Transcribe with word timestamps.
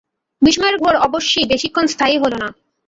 বিস্ময়ের 0.41 0.77
ঘোর 0.77 0.95
অবশ্যি 1.07 1.39
বেশিক্ষণ 1.51 1.85
স্থায়ী 1.87 2.15
হলো 2.17 2.37
না। 2.37 2.49